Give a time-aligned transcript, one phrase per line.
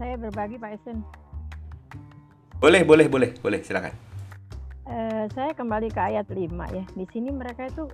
[0.00, 1.04] saya berbagi Pak Esen.
[2.56, 3.92] Boleh, boleh, boleh, boleh, silakan.
[4.88, 6.84] Uh, saya kembali ke ayat 5 ya.
[6.96, 7.84] Di sini mereka itu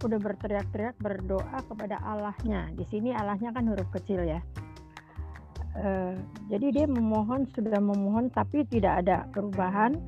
[0.00, 2.72] udah berteriak-teriak berdoa kepada Allahnya.
[2.72, 4.40] Di sini Allahnya kan huruf kecil ya.
[5.76, 6.16] Uh,
[6.48, 10.00] jadi dia memohon sudah memohon tapi tidak ada perubahan.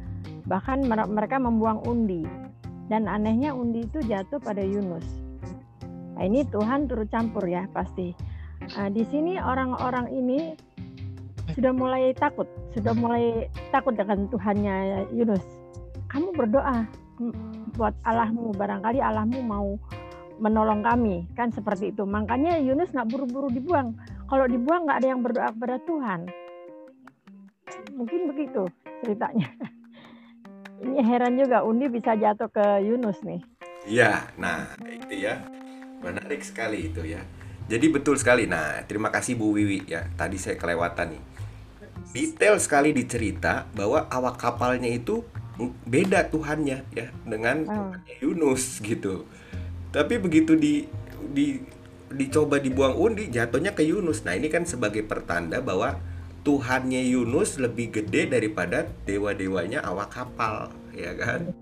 [0.49, 2.25] Bahkan mereka membuang undi.
[2.89, 5.05] Dan anehnya undi itu jatuh pada Yunus.
[6.17, 8.17] Nah, ini Tuhan turut campur ya pasti.
[8.77, 10.57] Nah, di sini orang-orang ini
[11.53, 15.45] sudah mulai takut, sudah mulai takut dengan Tuhannya Yunus.
[16.09, 16.89] Kamu berdoa
[17.77, 19.77] buat Allahmu, barangkali Allahmu mau
[20.41, 22.03] menolong kami, kan seperti itu.
[22.09, 23.95] Makanya Yunus nggak buru-buru dibuang.
[24.27, 26.21] Kalau dibuang nggak ada yang berdoa kepada Tuhan.
[27.95, 28.67] Mungkin begitu
[29.05, 29.49] ceritanya.
[30.85, 33.41] Ini heran juga Undi bisa jatuh ke Yunus nih.
[33.85, 35.45] Iya, nah itu ya
[36.01, 37.21] menarik sekali itu ya.
[37.65, 38.45] Jadi betul sekali.
[38.45, 40.05] Nah, terima kasih Bu Wiwi ya.
[40.17, 41.23] Tadi saya kelewatan nih.
[42.13, 45.25] Detail sekali dicerita bahwa awak kapalnya itu
[45.87, 47.95] beda Tuhannya ya dengan oh.
[48.21, 49.25] Yunus gitu.
[49.95, 50.91] Tapi begitu di
[51.31, 51.63] di
[52.15, 54.23] dicoba dibuang undi jatuhnya ke Yunus.
[54.23, 55.99] Nah, ini kan sebagai pertanda bahwa
[56.45, 61.57] Tuhannya Yunus lebih gede daripada dewa-dewanya awak kapal, ya kan?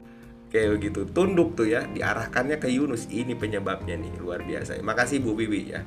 [0.52, 3.08] Kayak begitu, tunduk tuh ya, diarahkannya ke Yunus.
[3.08, 4.77] Ini penyebabnya nih, luar biasa.
[4.84, 5.80] Makasih Bu Wiwi ya.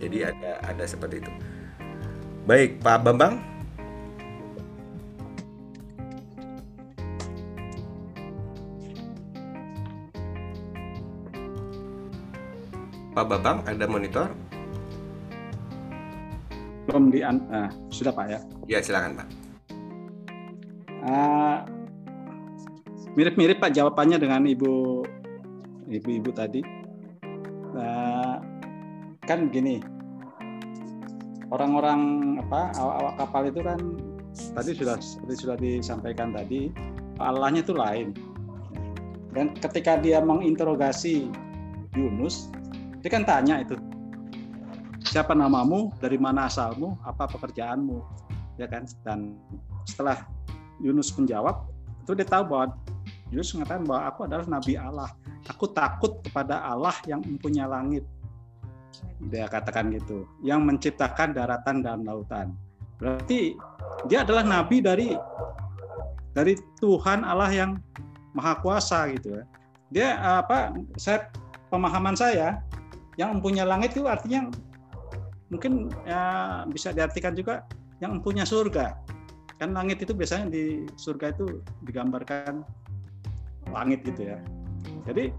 [0.00, 1.32] Jadi ada ada seperti itu.
[2.46, 3.55] Baik, Pak Bambang.
[13.16, 14.28] Pak Babang ada monitor?
[16.84, 18.40] Belum di uh, sudah Pak ya?
[18.68, 19.28] Ya silakan Pak.
[21.00, 21.64] Uh,
[23.16, 25.00] mirip-mirip Pak jawabannya dengan Ibu
[25.88, 26.60] Ibu-ibu tadi.
[27.72, 28.36] Uh,
[29.24, 29.80] kan gini,
[31.48, 33.80] orang-orang apa awak-awak kapal itu kan
[34.52, 36.68] tadi sudah seperti sudah disampaikan tadi
[37.16, 38.12] Allahnya itu lain.
[39.32, 41.32] Dan ketika dia menginterogasi
[41.96, 42.52] Yunus,
[43.06, 43.78] dia kan tanya itu,
[45.06, 48.02] siapa namamu, dari mana asalmu, apa pekerjaanmu,
[48.58, 48.82] ya kan?
[49.06, 49.38] Dan
[49.86, 50.26] setelah
[50.82, 51.70] Yunus menjawab,
[52.02, 52.74] itu dia tahu bahwa
[53.30, 55.06] Yunus mengatakan bahwa aku adalah Nabi Allah.
[55.46, 58.02] Aku takut kepada Allah yang mempunyai langit.
[59.30, 62.58] Dia katakan gitu, yang menciptakan daratan dan lautan.
[62.98, 63.54] Berarti
[64.10, 65.14] dia adalah nabi dari
[66.34, 67.78] dari Tuhan Allah yang
[68.34, 69.44] maha kuasa gitu ya.
[69.94, 70.08] Dia
[70.42, 70.74] apa?
[70.98, 71.30] Saya
[71.70, 72.66] pemahaman saya
[73.16, 74.48] yang mempunyai langit itu artinya
[75.48, 77.64] mungkin ya, bisa diartikan juga
[78.00, 78.96] yang mempunyai surga.
[79.56, 82.60] Kan langit itu biasanya di surga itu digambarkan
[83.72, 84.38] langit gitu ya.
[85.08, 85.32] Jadi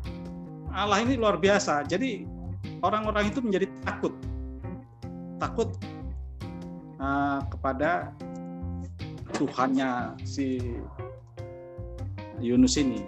[0.74, 1.86] Allah ini luar biasa.
[1.86, 2.26] Jadi
[2.82, 4.14] orang-orang itu menjadi takut,
[5.38, 5.70] takut
[6.98, 8.10] uh, kepada
[9.38, 10.58] Tuhannya si
[12.42, 13.06] Yunus ini.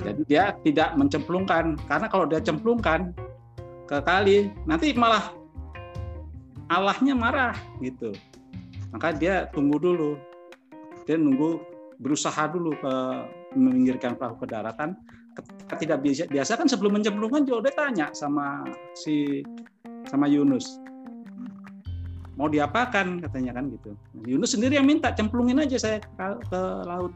[0.00, 3.12] Jadi dia tidak mencemplungkan karena kalau dia cemplungkan
[3.90, 5.34] ke kali nanti malah
[6.70, 8.14] Allahnya marah gitu.
[8.94, 10.14] Maka dia tunggu dulu.
[11.02, 11.58] Dia nunggu
[11.98, 12.94] berusaha dulu ke
[13.58, 14.94] meminggirkan perahu ke daratan.
[15.34, 18.62] Ketika tidak biasa biasa kan sebelum mencemplungkan juga dia tanya sama
[18.94, 19.42] si
[20.06, 20.78] sama Yunus.
[22.38, 23.18] Mau diapakan?
[23.26, 23.98] Katanya kan gitu.
[24.22, 27.10] Yunus sendiri yang minta cemplungin aja saya ke, ke laut.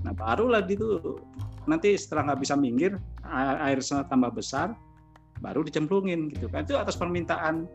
[0.00, 1.20] Nah barulah itu
[1.68, 2.96] nanti setelah nggak bisa minggir
[3.60, 4.72] air tambah besar
[5.40, 6.64] baru dicemplungin gitu kan.
[6.66, 7.68] Itu atas permintaan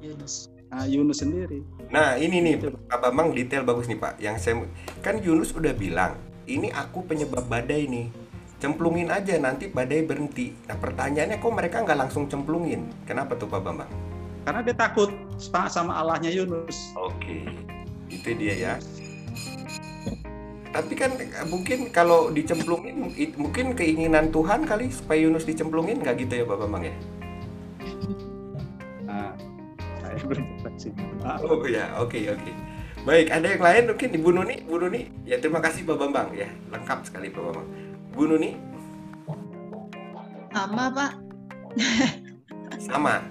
[0.00, 0.52] Yunus.
[0.74, 1.62] Nah, Yunus sendiri.
[1.94, 2.74] Nah ini nih gitu.
[2.90, 4.18] Pak Bambang detail bagus nih Pak.
[4.18, 4.54] Yang saya
[5.04, 6.18] kan Yunus udah bilang
[6.50, 8.10] ini aku penyebab badai nih.
[8.58, 10.50] Cemplungin aja nanti badai berhenti.
[10.66, 12.90] Nah pertanyaannya kok mereka nggak langsung cemplungin?
[13.06, 13.90] Kenapa tuh Pak Bambang?
[14.44, 15.14] Karena dia takut
[15.70, 16.92] sama Allahnya Yunus.
[16.98, 17.64] Oke
[18.14, 18.74] itu dia ya
[20.74, 21.14] tapi kan
[21.46, 26.82] mungkin kalau dicemplungin mungkin keinginan Tuhan kali supaya Yunus dicemplungin nggak gitu ya Bapak Bang
[26.82, 26.94] ya?
[29.06, 29.30] Nah,
[30.02, 30.46] saya belum
[31.22, 32.42] Oh ya, oke okay, oke.
[32.42, 32.54] Okay.
[33.06, 35.14] Baik, ada yang lain mungkin Ibu Nuni, Bu Nuni.
[35.22, 37.68] Ya terima kasih Pak Bambang ya, lengkap sekali Pak Bambang.
[38.10, 38.58] Bu Nuni?
[40.50, 41.12] Sama Pak.
[42.82, 43.22] Sama.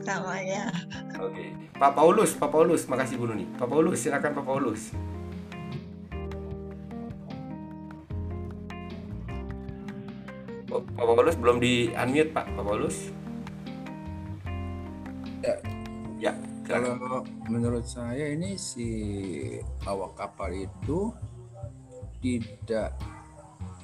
[0.00, 0.72] Sama ya.
[1.20, 1.28] Oke.
[1.28, 1.48] Okay.
[1.76, 3.44] Pak Paulus, Pak Paulus, makasih Bu Nuni.
[3.60, 4.96] Pak Paulus, silakan Pak Paulus.
[11.00, 12.44] Pak Paulus belum di unmute Pak.
[12.52, 13.08] Pak Paulus
[15.40, 15.56] ya.
[16.20, 16.32] Ya
[16.68, 18.84] kalau menurut saya ini si
[19.88, 21.08] awak kapal itu
[22.20, 23.00] tidak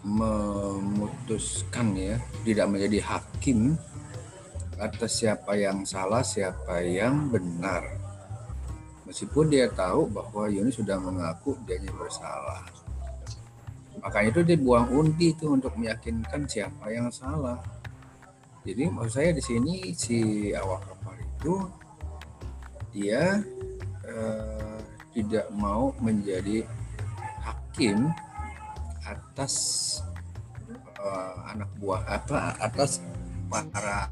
[0.05, 3.81] memutuskan ya tidak menjadi hakim
[4.77, 7.97] atas siapa yang salah siapa yang benar.
[9.09, 12.86] Meskipun dia tahu bahwa Yunus sudah mengaku dia bersalah.
[14.07, 17.59] Makanya itu dia buang undi itu untuk meyakinkan siapa yang salah.
[18.63, 21.55] Jadi maksud saya di sini si awak kapal itu
[22.95, 23.43] dia
[24.07, 24.79] eh,
[25.11, 26.63] tidak mau menjadi
[27.43, 28.15] hakim
[29.07, 29.55] atas
[30.99, 33.01] uh, anak buah apa atas
[33.49, 34.11] para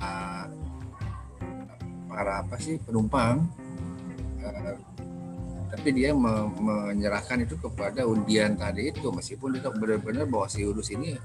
[2.06, 3.42] para apa sih penumpang
[4.40, 4.76] uh,
[5.74, 10.94] tapi dia me menyerahkan itu kepada undian tadi itu meskipun itu benar-benar bahwa si Udus
[10.94, 11.18] ini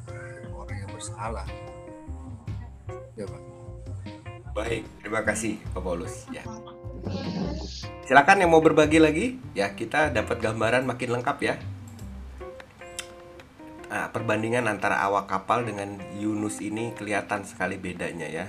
[0.58, 1.46] orang yang bersalah.
[3.14, 3.42] Ya Pak.
[4.58, 6.26] Baik terima kasih Pak Paulus.
[6.34, 6.42] Ya.
[8.10, 9.38] Silakan yang mau berbagi lagi.
[9.54, 11.56] Ya kita dapat gambaran makin lengkap ya.
[13.90, 18.46] Nah, perbandingan antara awak kapal dengan Yunus ini kelihatan sekali bedanya ya.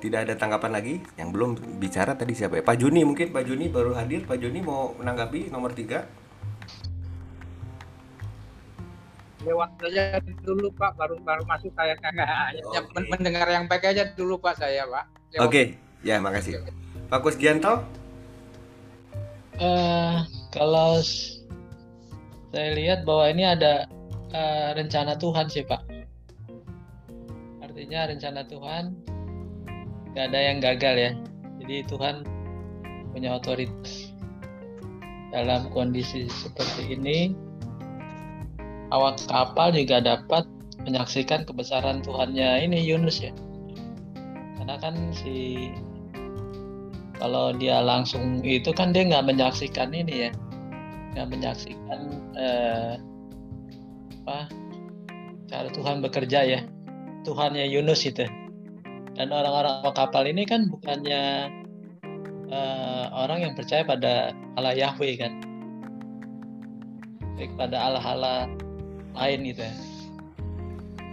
[0.00, 0.94] Tidak ada tanggapan lagi?
[1.20, 2.62] Yang belum bicara tadi siapa ya?
[2.64, 4.24] Pak Juni mungkin Pak Juni baru hadir.
[4.24, 6.08] Pak Juni mau menanggapi nomor tiga?
[9.44, 12.76] Lewat saja dulu Pak, baru baru masuk saya okay.
[12.76, 12.80] ya,
[13.12, 15.04] mendengar yang baik aja dulu Pak saya Pak.
[15.36, 15.64] Oke, okay.
[16.00, 16.64] ya makasih.
[17.12, 17.84] Pak Kusgianto?
[19.60, 21.00] Uh, kalau
[22.52, 23.84] saya lihat bahwa ini ada
[24.32, 25.80] uh, rencana Tuhan sih Pak.
[27.64, 28.99] Artinya rencana Tuhan
[30.12, 31.10] nggak ada yang gagal ya.
[31.62, 32.14] Jadi Tuhan
[33.14, 34.10] punya otoritas
[35.30, 37.18] dalam kondisi seperti ini.
[38.90, 40.50] Awak kapal juga dapat
[40.82, 43.30] menyaksikan kebesaran Tuhannya ini Yunus ya.
[44.58, 45.70] Karena kan si
[47.20, 50.30] kalau dia langsung itu kan dia nggak menyaksikan ini ya
[51.14, 52.00] yang menyaksikan
[52.38, 52.94] eh,
[54.24, 54.48] apa
[55.50, 56.60] cara Tuhan bekerja ya
[57.28, 58.24] Tuhannya Yunus itu
[59.20, 61.52] dan orang-orang kapal ini kan bukannya
[62.48, 65.44] eh, orang yang percaya pada Allah Yahweh kan
[67.60, 68.48] pada Allah-Allah
[69.12, 69.74] lain gitu ya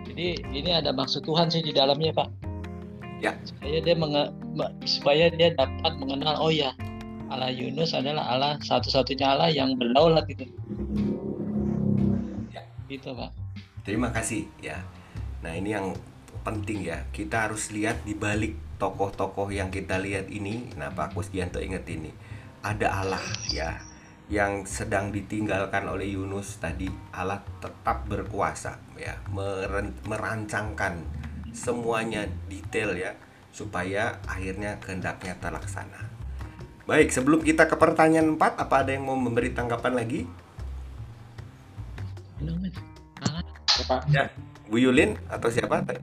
[0.07, 2.31] jadi ini ada maksud Tuhan sih di dalamnya Pak
[3.19, 4.23] ya supaya dia menge,
[4.87, 6.71] supaya dia dapat mengenal oh ya
[7.27, 10.47] Allah Yunus adalah Allah satu-satunya Allah yang berdaulat itu.
[12.55, 12.63] Ya.
[12.87, 13.35] Gitu, Pak.
[13.83, 14.79] Terima kasih ya.
[15.43, 15.91] Nah, ini yang
[16.43, 17.05] penting ya.
[17.11, 20.71] Kita harus lihat di balik tokoh-tokoh yang kita lihat ini.
[20.79, 22.13] Nah, Pak Kusgianto ingat ini.
[22.61, 23.77] Ada Allah ya
[24.27, 29.15] yang sedang ditinggalkan oleh Yunus tadi Allah tetap berkuasa ya
[30.03, 30.99] merancangkan
[31.55, 33.15] semuanya detail ya
[33.55, 36.11] supaya akhirnya kehendaknya terlaksana.
[36.85, 40.23] Baik, sebelum kita ke pertanyaan 4, apa ada yang mau memberi tanggapan lagi?
[43.77, 43.97] Siapa?
[44.09, 44.33] Ya,
[44.65, 46.01] Bu Yulin atau siapa tadi?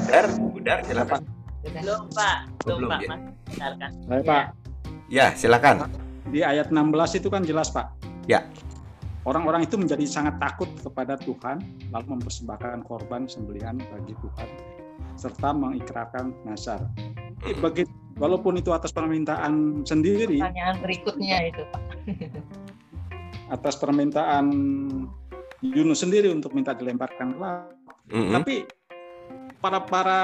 [0.00, 1.20] Budar, Budar silakan.
[1.60, 3.68] Belum Pak, belum, Pak, ya.
[4.08, 4.44] Baik Pak.
[5.12, 5.92] Ya, silakan.
[6.32, 7.92] Di ayat 16 itu kan jelas Pak.
[8.24, 8.48] Ya.
[9.28, 11.62] Orang-orang itu menjadi sangat takut kepada Tuhan,
[11.94, 14.48] lalu mempersembahkan korban sembelihan bagi Tuhan,
[15.14, 16.82] serta mengikrarkan nasar.
[17.60, 20.42] Begitu walaupun itu atas permintaan sendiri.
[20.42, 21.82] Pertanyaan berikutnya itu, Pak.
[23.60, 24.46] atas permintaan
[25.62, 27.70] Yunus sendiri untuk minta dilemparkan ke laut.
[28.10, 28.32] Mm-hmm.
[28.34, 28.54] Tapi
[29.62, 30.18] para para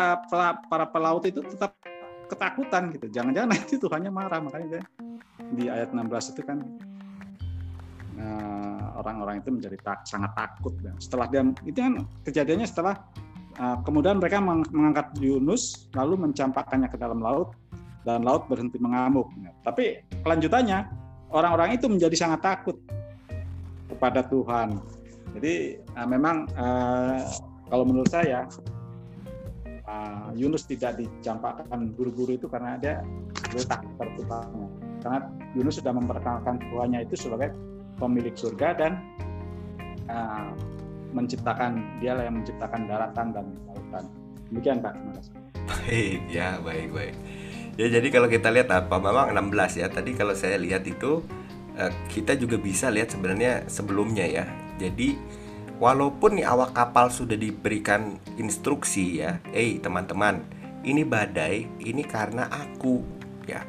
[0.67, 1.79] para pelaut itu tetap
[2.27, 3.07] ketakutan gitu.
[3.09, 4.83] Jangan-jangan nanti Tuhannya marah makanya
[5.55, 6.59] di ayat 16 itu kan
[8.19, 10.75] uh, orang-orang itu menjadi tak, sangat takut.
[10.83, 12.99] Dan setelah dia itu kan kejadiannya setelah
[13.63, 17.55] uh, kemudian mereka mengangkat Yunus lalu mencampakkannya ke dalam laut
[18.03, 19.31] dan laut berhenti mengamuk.
[19.63, 20.85] Tapi kelanjutannya
[21.31, 22.77] orang-orang itu menjadi sangat takut
[23.89, 24.98] kepada Tuhan.
[25.37, 27.21] Jadi uh, memang uh,
[27.69, 28.49] kalau menurut saya
[29.85, 32.77] uh, Yunus tidak dicampakkan buru-buru itu karena
[33.69, 34.47] takut pada Tuhan.
[34.99, 35.19] Karena
[35.55, 37.55] Yunus sudah memperkenalkan Tuhannya itu sebagai
[37.99, 38.93] pemilik surga dan
[40.11, 40.53] uh,
[41.13, 44.05] menciptakan dia yang menciptakan daratan dan lautan.
[44.53, 44.93] Demikian Pak.
[44.97, 45.33] Terima kasih.
[45.69, 47.15] Baik, ya baik baik.
[47.79, 49.87] Ya jadi kalau kita lihat apa memang 16 ya.
[49.87, 51.23] Tadi kalau saya lihat itu
[51.79, 54.45] eh, kita juga bisa lihat sebenarnya sebelumnya ya.
[54.79, 55.19] Jadi
[55.83, 60.47] walaupun nih awak kapal sudah diberikan instruksi ya, eh teman-teman,
[60.87, 63.03] ini badai, ini karena aku
[63.45, 63.67] ya.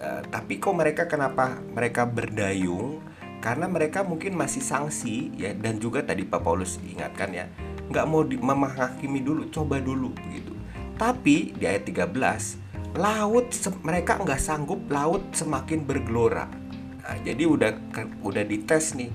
[0.00, 3.04] Uh, tapi kok mereka kenapa mereka berdayung?
[3.40, 7.48] Karena mereka mungkin masih sanksi ya dan juga tadi Pak Paulus ingatkan ya,
[7.88, 10.52] nggak mau memahami dulu, coba dulu gitu.
[11.00, 13.54] Tapi di ayat 13 laut
[13.86, 16.50] mereka nggak sanggup laut semakin bergelora
[17.06, 17.70] nah, jadi udah
[18.26, 19.14] udah dites nih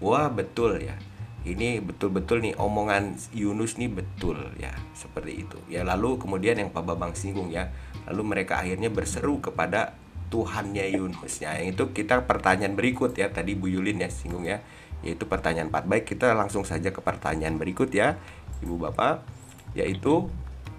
[0.00, 0.96] wah betul ya.
[1.40, 5.56] Ini betul-betul nih omongan Yunus nih betul ya seperti itu.
[5.72, 7.72] Ya lalu kemudian yang Pak Babang singgung ya
[8.04, 9.96] lalu mereka akhirnya berseru kepada
[10.28, 11.40] Tuhannya Yunus.
[11.40, 14.60] Ya yang itu kita pertanyaan berikut ya tadi Bu Yulin ya singgung ya
[15.00, 18.20] yaitu pertanyaan 4 baik kita langsung saja ke pertanyaan berikut ya
[18.60, 19.24] Ibu Bapak
[19.72, 20.28] yaitu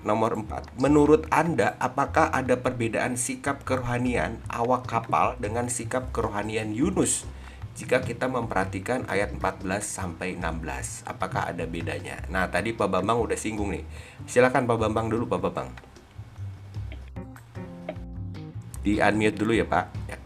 [0.06, 7.26] nomor 4 menurut Anda apakah ada perbedaan sikap kerohanian awak kapal dengan sikap kerohanian Yunus
[7.72, 13.38] jika kita memperhatikan ayat 14 sampai 16 apakah ada bedanya nah tadi Pak Bambang udah
[13.40, 13.84] singgung nih
[14.28, 15.70] silakan Pak Bambang dulu Pak Bambang
[18.82, 20.18] di unmute dulu ya Pak ya.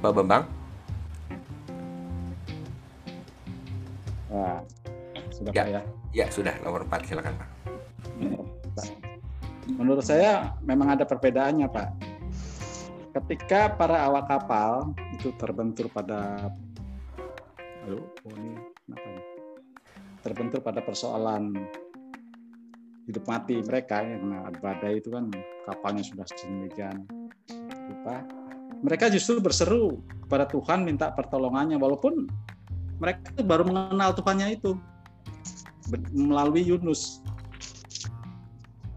[0.00, 0.44] Pak Bambang
[4.30, 4.62] Nah,
[5.34, 5.62] sudah Ya.
[5.66, 5.82] Pak ya.
[6.14, 7.50] ya sudah nomor 4 silakan Pak
[9.70, 11.88] Menurut saya memang ada perbedaannya Pak.
[13.20, 16.50] Ketika para awak kapal itu terbentur pada,
[17.84, 19.22] Aduh, oh ini kenapa ini?
[20.20, 21.52] Terbentur pada persoalan
[23.10, 25.28] hidup mati mereka ya, karena badai itu kan
[25.66, 27.04] kapalnya sudah sedemikian
[27.90, 28.22] rupa.
[28.80, 32.30] Mereka justru berseru kepada Tuhan minta pertolongannya walaupun
[33.02, 34.78] mereka baru mengenal Tuhannya itu
[36.14, 37.24] melalui Yunus.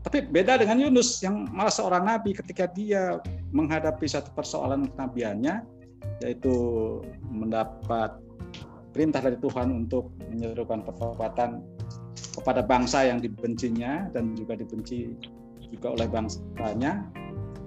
[0.03, 3.17] Tapi beda dengan Yunus yang malah seorang nabi ketika dia
[3.53, 5.61] menghadapi satu persoalan kenabiannya
[6.25, 6.53] yaitu
[7.29, 8.17] mendapat
[8.91, 11.61] perintah dari Tuhan untuk menyerukan pertobatan
[12.33, 15.13] kepada bangsa yang dibencinya dan juga dibenci
[15.69, 17.05] juga oleh bangsanya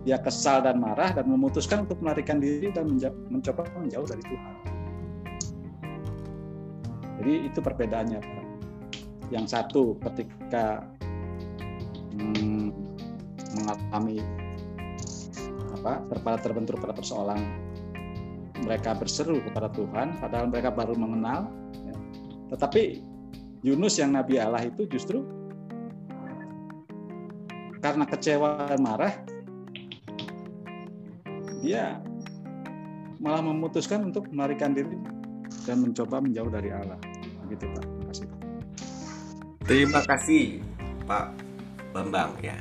[0.06, 2.86] dia kesal dan marah dan memutuskan untuk melarikan diri dan
[3.26, 4.54] mencoba menjauh dari Tuhan.
[7.18, 8.20] Jadi itu perbedaannya.
[9.34, 10.86] Yang satu ketika
[12.14, 12.70] hmm,
[13.58, 14.22] mengalami
[15.94, 17.38] apa terbentur pada persoalan
[18.66, 21.46] mereka berseru kepada Tuhan padahal mereka baru mengenal
[21.86, 21.94] ya.
[22.56, 23.00] tetapi
[23.62, 25.22] Yunus yang Nabi Allah itu justru
[27.78, 29.14] karena kecewa dan marah
[31.62, 32.02] dia
[33.22, 34.98] malah memutuskan untuk melarikan diri
[35.66, 36.98] dan mencoba menjauh dari Allah
[37.46, 38.26] begitu Pak Terima kasih
[39.66, 40.44] Terima kasih
[41.06, 41.26] Pak
[41.90, 42.54] Bambang ya.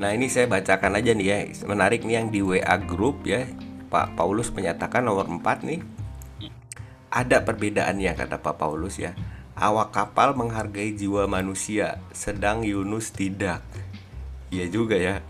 [0.00, 1.38] Nah ini saya bacakan aja nih ya.
[1.68, 3.44] Menarik nih yang di WA Group ya.
[3.92, 5.84] Pak Paulus menyatakan nomor 4 nih.
[7.12, 9.12] Ada perbedaannya kata Pak Paulus ya.
[9.60, 13.60] Awak kapal menghargai jiwa manusia Sedang Yunus tidak.
[14.48, 15.20] Iya juga ya.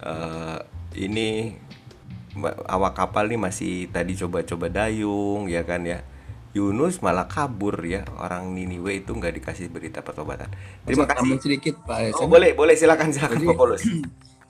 [0.00, 0.58] Eh,
[0.90, 1.54] Ini
[2.66, 6.02] awak kapal nih masih tadi coba-coba dayung ya kan ya
[6.50, 10.50] Yunus malah kabur ya orang Niniwe itu nggak dikasih berita pertobatan.
[10.82, 11.46] Terima tambah kasih.
[11.46, 13.82] sedikit Pak Oh, boleh, boleh silakan silakan Jadi- Pak Paulus.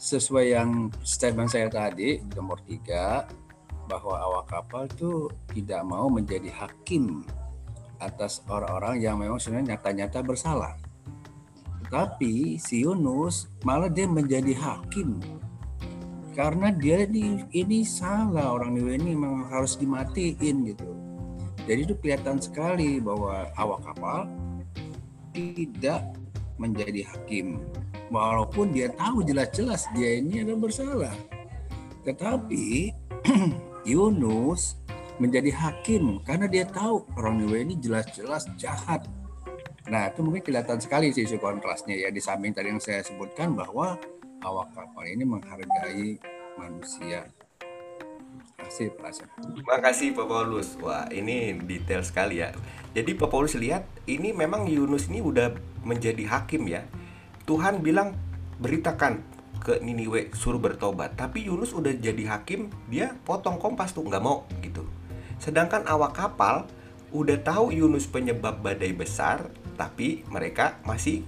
[0.00, 3.28] sesuai yang statement saya tadi nomor tiga
[3.85, 7.21] bahwa awak kapal itu tidak mau menjadi hakim
[8.00, 10.80] atas orang-orang yang memang sebenarnya nyata-nyata bersalah.
[11.92, 15.21] Tapi si Yunus malah dia menjadi hakim
[16.33, 21.09] karena dia ini, ini salah orang Niwe ini memang harus dimatiin gitu.
[21.70, 24.26] Jadi itu kelihatan sekali bahwa awak kapal
[25.30, 26.02] tidak
[26.58, 27.62] menjadi hakim
[28.10, 31.14] walaupun dia tahu jelas-jelas dia ini adalah bersalah.
[32.02, 32.90] Tetapi
[33.94, 34.82] Yunus
[35.22, 39.06] menjadi hakim karena dia tahu orang Niwe ini jelas-jelas jahat.
[39.86, 43.54] Nah itu mungkin kelihatan sekali sih isu kontrasnya ya di samping tadi yang saya sebutkan
[43.54, 43.94] bahwa
[44.42, 46.18] awak kapal ini menghargai
[46.58, 47.30] manusia.
[48.70, 49.28] Pak Hasan.
[49.58, 50.78] Terima kasih Pak Paulus.
[50.78, 52.54] Wah, ini detail sekali ya.
[52.94, 56.86] Jadi Pak Paulus lihat ini memang Yunus ini udah menjadi hakim ya.
[57.44, 58.14] Tuhan bilang
[58.62, 59.26] beritakan
[59.60, 61.18] ke Niniwe suruh bertobat.
[61.18, 64.86] Tapi Yunus udah jadi hakim, dia potong kompas tuh nggak mau gitu.
[65.42, 66.70] Sedangkan awak kapal
[67.10, 71.26] udah tahu Yunus penyebab badai besar, tapi mereka masih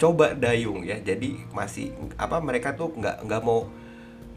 [0.00, 0.98] coba dayung ya.
[0.98, 3.68] Jadi masih apa mereka tuh nggak nggak mau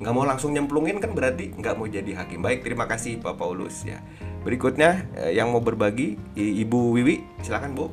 [0.01, 2.41] nggak mau langsung nyemplungin kan berarti nggak mau jadi hakim.
[2.41, 4.01] Baik, terima kasih Pak Paulus ya.
[4.41, 7.85] Berikutnya eh, yang mau berbagi Ibu Wiwi, silakan Bu.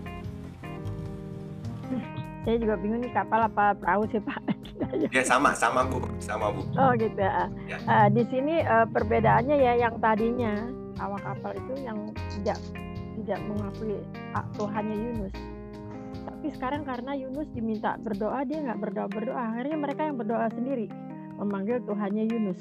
[2.49, 4.41] Saya juga bingung nih kapal apa perahu sih Pak.
[5.11, 6.63] Ya sama, sama Bu, sama Bu.
[6.79, 7.51] Oh gitu ya.
[7.67, 7.77] Ya.
[7.83, 10.55] Eh, di sini eh, perbedaannya ya yang tadinya
[11.03, 11.99] awak kapal itu yang
[12.31, 12.57] tidak
[13.21, 13.99] tidak mengakui
[14.33, 15.35] ah, Tuhannya Yunus.
[16.25, 19.43] Tapi sekarang karena Yunus diminta berdoa dia nggak berdoa berdoa.
[19.53, 20.89] Akhirnya mereka yang berdoa sendiri
[21.39, 22.61] memanggil Tuhannya Yunus.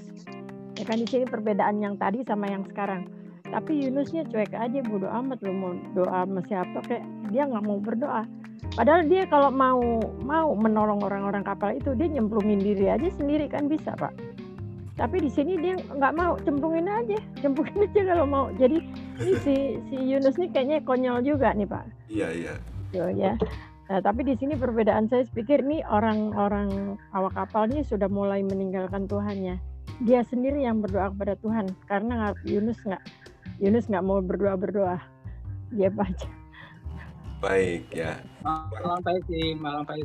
[0.77, 3.09] Ya kan di sini perbedaan yang tadi sama yang sekarang.
[3.47, 7.03] Tapi Yunusnya cuek aja bodo amat lu mau doa sama siapa kayak
[7.33, 8.27] dia nggak mau berdoa.
[8.75, 9.81] Padahal dia kalau mau
[10.21, 14.11] mau menolong orang-orang kapal itu dia nyemplungin diri aja sendiri kan bisa pak.
[14.97, 18.45] Tapi di sini dia nggak mau cemplungin aja, cemplungin aja kalau mau.
[18.57, 18.81] Jadi
[19.21, 19.55] ini si
[19.87, 21.85] si Yunus nih kayaknya konyol juga nih Pak.
[22.09, 22.53] Iya, iya.
[22.89, 23.37] Gitu ya.
[23.87, 29.07] Nah, tapi di sini perbedaan saya pikir nih orang-orang awak kapal ini sudah mulai meninggalkan
[29.07, 29.55] Tuhannya.
[30.03, 32.99] Dia sendiri yang berdoa kepada Tuhan karena Yunus nggak
[33.63, 34.99] Yunus nggak mau berdoa berdoa.
[35.71, 36.27] Dia baca.
[37.39, 38.19] Baik, ya.
[38.43, 39.29] Malam Pak
[39.61, 39.97] malam Pak.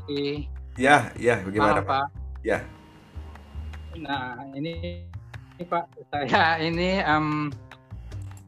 [0.77, 2.07] Ya, ya, bagaimana, Malam, Pak?
[2.07, 2.07] Pak.
[2.45, 2.59] Ya.
[3.97, 5.05] Nah, ini,
[5.57, 7.53] ini Pak, saya ini em,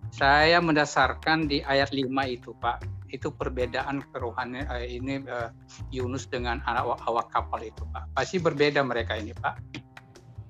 [0.09, 2.94] saya mendasarkan di ayat 5 itu, Pak.
[3.15, 5.49] Itu perbedaan kerohanian eh, ini eh,
[5.95, 8.11] Yunus dengan anak awak kapal itu, Pak.
[8.19, 9.55] Pasti berbeda mereka ini, Pak.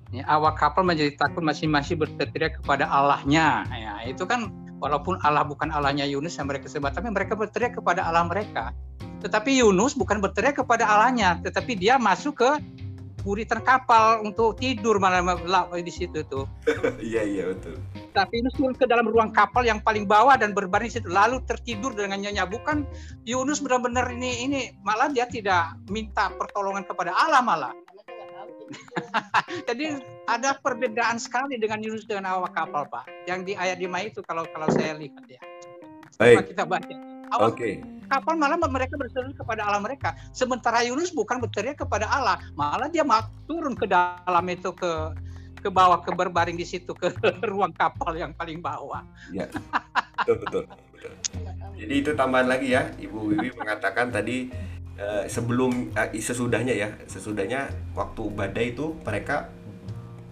[0.09, 3.69] Ini awak kapal menjadi takut masing-masing berteriak kepada Allahnya.
[3.69, 4.49] Ya, itu kan
[4.81, 8.73] walaupun Allah bukan Allahnya Yunus yang mereka sembah, tapi mereka berteriak kepada Allah mereka.
[9.21, 12.51] Tetapi Yunus bukan berteriak kepada Allahnya, tetapi dia masuk ke
[13.25, 15.33] buritan kapal untuk tidur malam
[15.73, 16.45] di situ tuh.
[17.01, 18.04] Iya, iya, betul.
[18.15, 21.91] Tapi Yunus turun ke dalam ruang kapal yang paling bawah dan berbaring situ, lalu tertidur
[21.91, 22.47] dengan nyonya.
[22.47, 22.87] Bukan
[23.27, 27.75] Yunus benar-benar ini ini malah dia tidak minta pertolongan kepada Allah malah.
[29.69, 33.27] Jadi ada perbedaan sekali dengan Yunus dengan awak kapal, Pak.
[33.27, 35.41] Yang di ayat 5 itu kalau kalau saya lihat ya.
[36.15, 36.55] Baik.
[36.55, 36.95] kita baca.
[37.35, 37.83] Awak Oke.
[38.07, 40.15] kapal malah mereka berseru kepada Allah mereka.
[40.31, 43.03] Sementara Yunus bukan berteriak kepada Allah, malah dia
[43.49, 45.11] turun ke dalam itu ke
[45.65, 47.09] ke bawah ke berbaring di situ ke
[47.49, 49.01] ruang kapal yang paling bawah.
[49.33, 49.49] Ya.
[50.21, 51.11] Betul, betul, betul.
[51.73, 54.53] Jadi itu tambahan lagi ya, Ibu Wiwi mengatakan tadi
[55.01, 59.49] eh, sebelum eh, sesudahnya ya, sesudahnya waktu badai itu mereka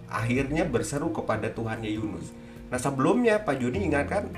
[0.06, 2.30] akhirnya berseru kepada Tuhannya Yunus.
[2.70, 4.30] Nah sebelumnya Pak Joni ingatkan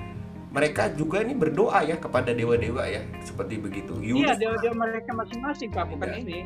[0.49, 3.93] mereka juga ini berdoa ya kepada dewa-dewa ya, seperti begitu.
[4.01, 6.17] Iya, Yunus dia, dia mereka masing-masing Pak, bukan Ya.
[6.25, 6.39] ini.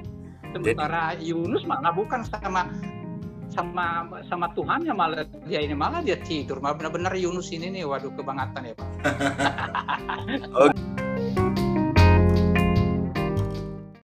[0.50, 2.66] Sementara Yunus malah bukan sama
[3.50, 6.62] sama sama Tuhannya malah dia ini malah dia tidur.
[6.62, 8.88] Malah benar-benar Yunus ini nih waduh kebangetan ya Pak.